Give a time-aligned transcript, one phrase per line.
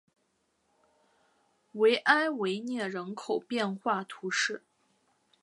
[1.73, 4.63] 维埃维涅人口变化图示